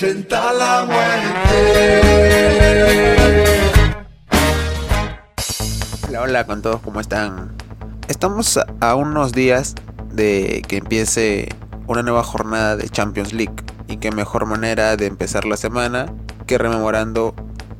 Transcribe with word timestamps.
la 0.00 0.84
muerte. 0.84 2.02
Hola, 6.08 6.22
hola 6.22 6.46
con 6.46 6.60
todos, 6.60 6.80
¿cómo 6.82 7.00
están? 7.00 7.56
Estamos 8.08 8.60
a 8.80 8.94
unos 8.94 9.32
días 9.32 9.74
de 10.12 10.62
que 10.68 10.76
empiece 10.78 11.48
una 11.86 12.02
nueva 12.02 12.22
jornada 12.22 12.76
de 12.76 12.88
Champions 12.90 13.32
League 13.32 13.56
y 13.88 13.96
qué 13.96 14.10
mejor 14.10 14.44
manera 14.44 14.96
de 14.96 15.06
empezar 15.06 15.46
la 15.46 15.56
semana 15.56 16.12
que 16.46 16.58
rememorando 16.58 17.34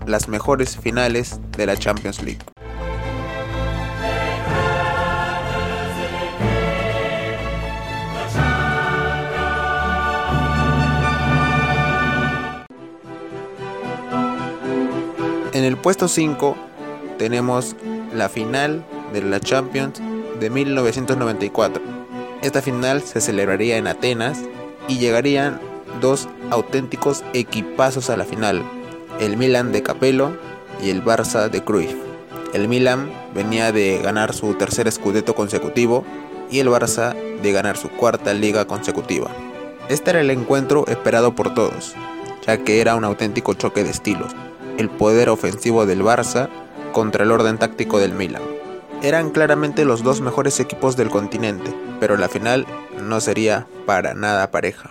las 0.06 0.28
mejores 0.28 0.78
finales 0.78 1.38
de 1.56 1.66
la 1.66 1.76
Champions 1.76 2.22
League. 2.22 2.55
En 15.56 15.64
el 15.64 15.78
puesto 15.78 16.06
5 16.06 16.54
tenemos 17.16 17.76
la 18.12 18.28
final 18.28 18.84
de 19.14 19.22
la 19.22 19.40
Champions 19.40 20.02
de 20.38 20.50
1994. 20.50 21.82
Esta 22.42 22.60
final 22.60 23.00
se 23.00 23.22
celebraría 23.22 23.78
en 23.78 23.86
Atenas 23.86 24.38
y 24.86 24.98
llegarían 24.98 25.58
dos 26.02 26.28
auténticos 26.50 27.24
equipazos 27.32 28.10
a 28.10 28.18
la 28.18 28.26
final, 28.26 28.62
el 29.18 29.38
Milan 29.38 29.72
de 29.72 29.82
Capello 29.82 30.36
y 30.84 30.90
el 30.90 31.02
Barça 31.02 31.48
de 31.48 31.64
Cruyff. 31.64 31.94
El 32.52 32.68
Milan 32.68 33.10
venía 33.34 33.72
de 33.72 33.98
ganar 34.02 34.34
su 34.34 34.52
tercer 34.56 34.92
scudetto 34.92 35.34
consecutivo 35.34 36.04
y 36.50 36.58
el 36.58 36.68
Barça 36.68 37.14
de 37.40 37.52
ganar 37.52 37.78
su 37.78 37.88
cuarta 37.88 38.34
liga 38.34 38.66
consecutiva. 38.66 39.30
Este 39.88 40.10
era 40.10 40.20
el 40.20 40.28
encuentro 40.28 40.84
esperado 40.86 41.34
por 41.34 41.54
todos, 41.54 41.94
ya 42.46 42.58
que 42.58 42.82
era 42.82 42.94
un 42.94 43.04
auténtico 43.04 43.54
choque 43.54 43.84
de 43.84 43.90
estilos, 43.90 44.34
el 44.78 44.90
poder 44.90 45.28
ofensivo 45.28 45.86
del 45.86 46.02
Barça 46.02 46.48
contra 46.92 47.24
el 47.24 47.32
orden 47.32 47.58
táctico 47.58 47.98
del 47.98 48.12
Milan. 48.12 48.42
Eran 49.02 49.30
claramente 49.30 49.84
los 49.84 50.02
dos 50.02 50.20
mejores 50.20 50.58
equipos 50.60 50.96
del 50.96 51.10
continente, 51.10 51.74
pero 52.00 52.16
la 52.16 52.28
final 52.28 52.66
no 52.98 53.20
sería 53.20 53.66
para 53.84 54.14
nada 54.14 54.50
pareja. 54.50 54.90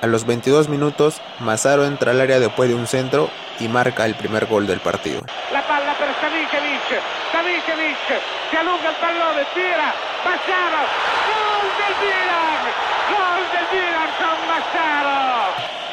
A 0.00 0.06
los 0.06 0.26
22 0.26 0.68
minutos, 0.68 1.20
Massaro 1.40 1.86
entra 1.86 2.10
al 2.10 2.20
área 2.20 2.38
después 2.40 2.68
de 2.68 2.74
un 2.74 2.86
centro 2.86 3.30
y 3.58 3.68
marca 3.68 4.04
el 4.04 4.14
primer 4.14 4.46
gol 4.46 4.66
del 4.66 4.80
partido. 4.80 5.22
La 5.52 5.66
palla 5.66 5.94
per 5.98 6.08
Savicevic, 6.20 7.00
Savicevic 7.32 8.20
si 8.50 8.56
allunga 8.56 8.90
il 8.90 8.96
pallone, 9.00 9.44
tira, 9.54 9.94
Massaro, 10.24 10.82
gol 11.28 11.66
del 11.80 11.94
Milan, 12.04 12.64
gol 13.12 13.42
del 13.52 13.66
Milan 13.72 14.10
con 14.18 14.38
Massaro. 14.48 15.83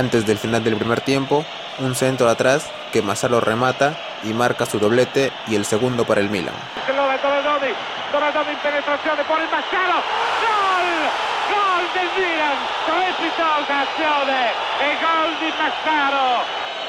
Antes 0.00 0.24
del 0.24 0.38
final 0.38 0.64
del 0.64 0.76
primer 0.76 1.02
tiempo, 1.02 1.44
un 1.78 1.94
centro 1.94 2.30
atrás 2.30 2.70
que 2.90 3.02
Massaro 3.02 3.38
remata 3.38 3.98
y 4.24 4.32
marca 4.32 4.64
su 4.64 4.78
doblete 4.78 5.30
y 5.46 5.56
el 5.56 5.66
segundo 5.66 6.06
para 6.06 6.22
el 6.22 6.30
Milan. 6.30 6.54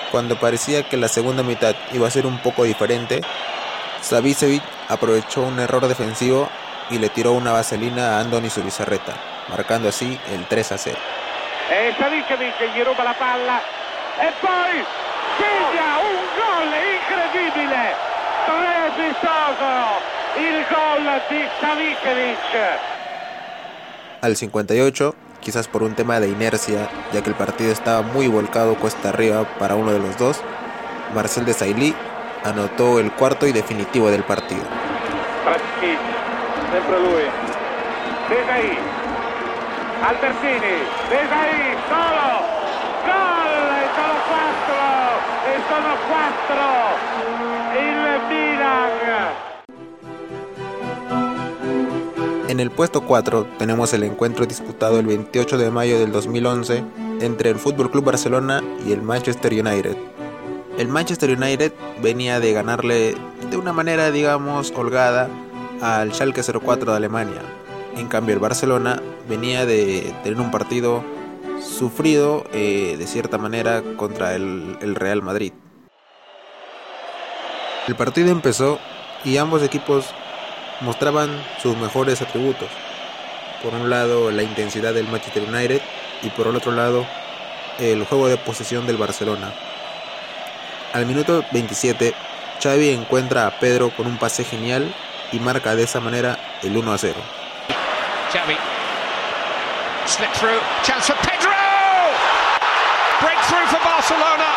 Cuando 0.10 0.38
parecía 0.38 0.84
que 0.84 0.96
la 0.96 1.10
segunda 1.10 1.44
mitad 1.44 1.76
iba 1.92 2.08
a 2.08 2.12
ser 2.12 2.26
un 2.26 2.38
poco 2.38 2.64
diferente, 2.64 3.20
Savicevic 4.00 4.64
aprovechó 4.88 5.42
un 5.42 5.60
error 5.60 5.86
defensivo 5.86 6.48
y 6.90 6.98
le 6.98 7.10
tiró 7.10 7.34
una 7.34 7.52
vaselina 7.52 8.16
a 8.16 8.20
Andoni 8.22 8.50
su 8.50 8.64
bizarreta, 8.64 9.16
marcando 9.50 9.90
así 9.90 10.18
el 10.34 10.46
3 10.46 10.72
a 10.72 10.78
0. 10.78 10.98
E 11.72 11.96
Savicevic 11.98 12.60
gli 12.74 12.84
ruba 12.84 13.02
la 13.04 13.16
palla 13.18 13.62
e 14.20 14.30
poi 14.42 14.84
segna 15.38 16.00
un 16.04 16.20
gol 16.36 16.68
incredibile, 16.98 17.96
strepitoso, 18.44 19.74
il 20.36 20.66
gol 20.68 21.22
di 21.30 21.48
Savicevic. 21.62 22.52
Al 24.20 24.36
58, 24.36 25.16
quizás 25.40 25.70
por 25.70 25.84
un 25.84 25.96
tema 25.96 26.20
de 26.20 26.28
inercia, 26.28 26.90
ya 27.14 27.22
que 27.22 27.30
el 27.30 27.36
partido 27.36 27.72
estaba 27.72 28.02
muy 28.02 28.28
volcado 28.28 28.76
cuesta 28.76 29.08
arriba 29.08 29.46
para 29.58 29.76
uno 29.76 29.94
de 29.94 30.00
los 30.00 30.18
dos, 30.18 30.42
Marcel 31.16 31.46
de 31.46 31.54
Sailly 31.54 31.96
anotó 32.44 33.00
el 33.00 33.14
cuarto 33.14 33.48
y 33.48 33.54
definitivo 33.54 34.12
del 34.12 34.24
partido. 34.24 34.64
Sempre 36.72 37.00
lui. 37.00 37.24
Desai, 38.30 38.78
Albertini, 40.04 40.82
Desai, 41.12 41.78
solo, 41.88 42.42
gol, 43.06 43.54
e 43.78 43.86
sono 43.96 44.16
quattro, 44.30 44.82
e 45.46 45.54
sono 45.70 45.92
quattro, 46.10 46.66
il 47.78 48.02
Milan. 48.28 48.98
En 52.48 52.60
el 52.60 52.72
puesto 52.72 53.02
4 53.02 53.46
tenemos 53.60 53.94
el 53.94 54.02
encuentro 54.02 54.48
disputado 54.48 55.00
el 55.00 55.06
28 55.06 55.60
de 55.60 55.70
mayo 55.70 56.00
del 56.00 56.12
2011 56.12 56.84
entre 57.20 57.52
el 57.52 57.58
Fútbol 57.58 57.92
Club 57.92 58.06
Barcelona 58.06 58.64
y 58.84 58.94
el 58.94 59.04
Manchester 59.04 59.54
United. 59.54 59.96
El 60.80 60.88
Manchester 60.88 61.30
United 61.30 61.74
venía 62.02 62.40
de 62.40 62.54
ganarle 62.54 63.16
de 63.52 63.58
una 63.58 63.72
manera, 63.72 64.10
digamos, 64.10 64.74
holgada 64.76 65.30
al 65.80 66.12
Schalke 66.12 66.42
04 66.42 66.90
de 66.90 66.98
Alemania. 66.98 67.61
En 67.98 68.08
cambio, 68.08 68.34
el 68.34 68.40
Barcelona 68.40 69.02
venía 69.28 69.66
de 69.66 70.14
tener 70.24 70.40
un 70.40 70.52
partido 70.52 71.04
sufrido 71.62 72.46
eh, 72.54 72.96
de 72.98 73.08
cierta 73.08 73.38
manera 73.38 73.84
contra 73.98 74.36
el, 74.36 74.78
el 74.82 74.96
Real 74.96 75.22
Madrid. 75.22 75.54
El 77.88 77.96
partido 77.96 78.32
empezó 78.32 78.80
y 79.26 79.38
ambos 79.38 79.64
equipos 79.64 80.06
mostraban 80.82 81.30
sus 81.62 81.78
mejores 81.78 82.22
atributos. 82.22 82.70
Por 83.64 83.74
un 83.74 83.90
lado 83.90 84.32
la 84.32 84.44
intensidad 84.44 84.94
del 84.94 85.08
Manchester 85.08 85.44
United 85.44 85.82
y 86.24 86.30
por 86.30 86.48
el 86.48 86.56
otro 86.56 86.72
lado 86.72 87.06
el 87.80 88.04
juego 88.06 88.28
de 88.28 88.38
posesión 88.38 88.88
del 88.88 88.98
Barcelona. 88.98 89.54
Al 90.94 91.06
minuto 91.06 91.44
27, 91.52 92.14
Xavi 92.62 92.90
encuentra 92.90 93.48
a 93.48 93.60
Pedro 93.60 93.92
con 93.96 94.08
un 94.08 94.18
pase 94.18 94.44
genial 94.44 94.94
y 95.32 95.40
marca 95.40 95.76
de 95.76 95.84
esa 95.84 96.00
manera 96.00 96.38
el 96.64 96.76
1 96.76 96.94
a 96.94 96.98
0. 96.98 97.41
Xavi. 98.32 98.56
Slip 100.06 100.32
through. 100.40 100.60
Chance 100.84 101.08
for 101.08 101.18
Pedro! 101.28 101.52
Breakthrough 103.20 103.68
for 103.68 103.84
Barcelona. 103.84 104.48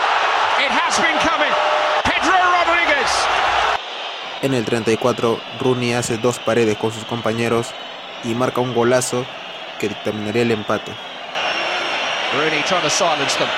It 0.63 0.71
has 0.71 0.95
been 1.03 1.19
coming. 1.19 1.51
Pedro 2.05 2.39
Rodriguez. 2.39 3.11
En 4.43 4.55
el 4.55 4.65
34, 4.65 5.41
Rooney 5.61 5.93
hace 5.93 6.19
dos 6.19 6.39
paredes 6.39 6.79
con 6.79 6.93
sus 6.93 7.05
compañeros 7.05 7.75
y 8.23 8.35
marca 8.37 8.61
un 8.61 8.75
golazo 8.75 9.27
que 9.81 9.89
dictaminaría 9.89 10.43
el 10.43 10.53
empate. 10.53 10.93
Rooney 12.39 12.63
trying 12.63 12.83
to 12.83 12.91
silence 12.91 13.35
them. 13.39 13.49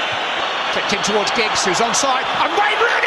Flicked 0.73 0.95
in 0.95 1.03
towards 1.03 1.31
Giggs, 1.33 1.63
who's 1.67 1.81
onside. 1.81 2.25
And 2.41 2.53
Wayne 2.57 2.81
Rooney! 2.81 3.07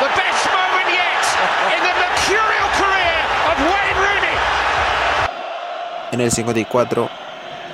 The 0.00 0.08
best 0.16 0.46
moment 0.52 0.58
yet 0.58 0.67
in 1.74 1.80
the 1.82 1.94
mercurial 1.98 2.68
career 2.78 3.18
of 3.50 3.56
Wayne 3.70 3.98
Rooney. 3.98 4.36
En 6.12 6.20
el 6.20 6.30
54, 6.30 7.08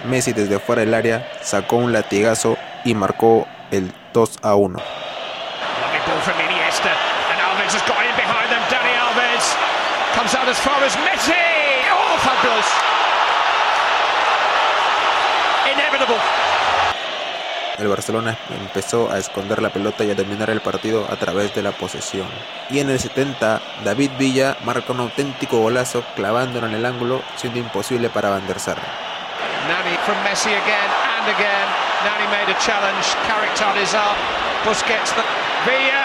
Messi 0.05 0.33
desde 0.33 0.59
fuera 0.59 0.81
del 0.81 0.95
área 0.95 1.29
sacó 1.41 1.77
un 1.77 1.93
latigazo 1.93 2.57
y 2.85 2.95
marcó 2.95 3.47
el 3.71 3.93
2 4.13 4.39
a 4.43 4.55
1. 4.55 4.79
Lovely 4.79 6.01
ball 6.07 6.21
from 6.21 6.39
Iniesta. 6.41 6.93
And 7.33 7.41
Alves 7.41 7.73
has 7.73 7.83
got 7.83 8.05
in 8.05 8.15
behind 8.17 8.51
them. 8.51 8.63
Danny 8.71 8.95
Alves 8.95 9.57
comes 10.15 10.35
out 10.35 10.49
as 10.49 10.59
far 10.61 10.83
as 10.85 10.95
Messi. 10.97 11.33
Oh, 11.91 12.19
fabulous. 12.23 12.69
Inevitable. 15.73 16.44
El 17.77 17.89
Barcelona 17.89 18.39
empezó 18.51 19.11
a 19.11 19.19
esconder 19.19 19.61
la 19.61 19.71
pelota 19.71 20.05
y 20.05 20.11
a 20.11 20.15
dominar 20.15 20.49
el 20.49 20.61
partido 20.61 21.07
a 21.11 21.17
través 21.17 21.55
de 21.57 21.63
la 21.63 21.73
posesión. 21.73 22.29
Y 22.71 22.79
en 22.79 22.89
el 22.89 23.01
70, 23.01 23.61
David 23.85 24.13
Villa 24.17 24.57
marca 24.65 24.93
un 24.93 25.01
auténtico 25.01 25.59
golazo 25.59 26.05
clavándolo 26.15 26.69
en 26.69 26.75
el 26.75 26.87
ángulo, 26.87 27.23
siendo 27.35 27.59
imposible 27.59 28.11
para 28.11 28.31
Van 28.31 28.47
der 28.47 28.61
Sar. 28.61 28.79
Nani 29.67 29.97
from 30.07 30.19
Messi 30.23 30.51
again 30.51 30.91
and 31.19 31.27
again. 31.35 31.69
Nani 32.05 32.27
made 32.31 32.53
a 32.53 32.59
challenge. 32.61 33.17
Carrick 33.27 33.57
is 33.83 33.95
up. 33.95 34.15
Busquets. 34.65 35.11
The 35.17 35.25
Villa. 35.67 36.05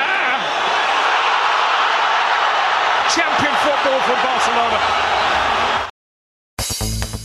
Champion 3.14 3.54
football 3.62 4.00
for 4.08 4.18
Barcelona. 4.24 5.19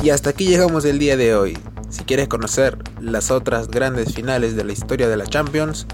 Y 0.04 0.10
hasta 0.10 0.28
aquí 0.28 0.44
llegamos 0.46 0.84
el 0.84 0.98
día 0.98 1.16
de 1.16 1.34
hoy. 1.34 1.56
Si 1.88 2.04
quieres 2.04 2.28
conocer 2.28 2.76
las 3.00 3.30
otras 3.30 3.68
grandes 3.68 4.12
finales 4.12 4.54
de 4.54 4.62
la 4.62 4.74
historia 4.74 5.08
de 5.08 5.16
la 5.16 5.24
Champions, 5.24 5.86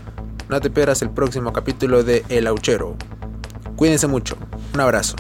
no 0.48 0.60
te 0.60 0.68
pierdas 0.68 1.00
el 1.02 1.10
próximo 1.10 1.52
capítulo 1.52 2.02
de 2.02 2.24
El 2.28 2.48
Auchero. 2.48 2.96
Cuídense 3.76 4.08
mucho. 4.08 4.36
Un 4.74 4.80
abrazo. 4.80 5.14